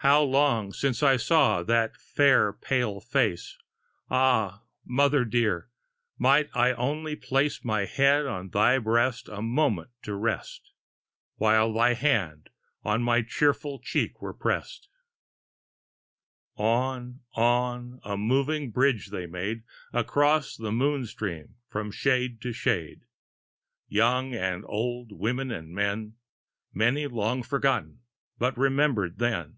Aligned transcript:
How 0.00 0.22
long 0.22 0.72
since 0.72 1.02
I 1.02 1.16
saw 1.16 1.64
that 1.64 1.96
fair 1.96 2.52
pale 2.52 3.00
face! 3.00 3.58
Ah! 4.08 4.62
Mother 4.84 5.24
dear! 5.24 5.68
might 6.16 6.48
I 6.54 6.74
only 6.74 7.16
place 7.16 7.64
My 7.64 7.86
head 7.86 8.24
on 8.24 8.50
thy 8.50 8.78
breast, 8.78 9.28
a 9.28 9.42
moment 9.42 9.90
to 10.02 10.14
rest, 10.14 10.70
While 11.38 11.72
thy 11.72 11.94
hand 11.94 12.50
on 12.84 13.02
my 13.02 13.22
tearful 13.22 13.80
cheek 13.80 14.22
were 14.22 14.32
prest! 14.32 14.88
On, 16.54 17.22
on, 17.34 17.98
a 18.04 18.16
moving 18.16 18.70
bridge 18.70 19.08
they 19.08 19.26
made 19.26 19.64
Across 19.92 20.56
the 20.58 20.70
moon 20.70 21.04
stream, 21.06 21.56
from 21.66 21.90
shade 21.90 22.40
to 22.42 22.52
shade, 22.52 23.06
Young 23.88 24.34
and 24.36 24.62
old, 24.68 25.10
women 25.10 25.50
and 25.50 25.70
men; 25.74 26.14
Many 26.72 27.08
long 27.08 27.42
forgot, 27.42 27.86
but 28.38 28.56
remember'd 28.56 29.18
then. 29.18 29.54